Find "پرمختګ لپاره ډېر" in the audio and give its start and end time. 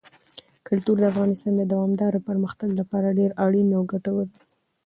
2.29-3.31